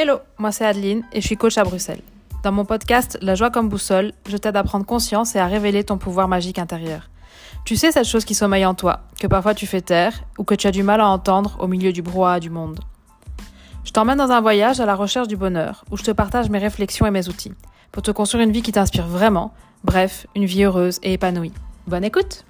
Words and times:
Hello, 0.00 0.20
moi 0.38 0.52
c'est 0.52 0.64
Adeline 0.64 1.02
et 1.12 1.20
je 1.20 1.26
suis 1.26 1.36
coach 1.36 1.58
à 1.58 1.64
Bruxelles. 1.64 2.02
Dans 2.44 2.52
mon 2.52 2.64
podcast 2.64 3.18
La 3.20 3.34
joie 3.34 3.50
comme 3.50 3.68
boussole, 3.68 4.12
je 4.28 4.36
t'aide 4.36 4.54
à 4.54 4.62
prendre 4.62 4.86
conscience 4.86 5.34
et 5.34 5.40
à 5.40 5.46
révéler 5.46 5.82
ton 5.82 5.98
pouvoir 5.98 6.28
magique 6.28 6.60
intérieur. 6.60 7.10
Tu 7.64 7.74
sais 7.74 7.90
cette 7.90 8.06
chose 8.06 8.24
qui 8.24 8.36
sommeille 8.36 8.64
en 8.64 8.74
toi, 8.74 9.00
que 9.18 9.26
parfois 9.26 9.54
tu 9.54 9.66
fais 9.66 9.80
taire 9.80 10.22
ou 10.38 10.44
que 10.44 10.54
tu 10.54 10.68
as 10.68 10.70
du 10.70 10.84
mal 10.84 11.00
à 11.00 11.08
entendre 11.08 11.56
au 11.58 11.66
milieu 11.66 11.92
du 11.92 12.00
brouhaha 12.00 12.38
du 12.38 12.48
monde. 12.48 12.78
Je 13.82 13.90
t'emmène 13.90 14.18
dans 14.18 14.30
un 14.30 14.40
voyage 14.40 14.78
à 14.78 14.86
la 14.86 14.94
recherche 14.94 15.26
du 15.26 15.36
bonheur, 15.36 15.84
où 15.90 15.96
je 15.96 16.04
te 16.04 16.12
partage 16.12 16.48
mes 16.48 16.58
réflexions 16.58 17.06
et 17.06 17.10
mes 17.10 17.28
outils, 17.28 17.54
pour 17.90 18.04
te 18.04 18.12
construire 18.12 18.44
une 18.44 18.52
vie 18.52 18.62
qui 18.62 18.70
t'inspire 18.70 19.08
vraiment, 19.08 19.52
bref, 19.82 20.28
une 20.36 20.44
vie 20.44 20.62
heureuse 20.62 21.00
et 21.02 21.14
épanouie. 21.14 21.52
Bonne 21.88 22.04
écoute 22.04 22.44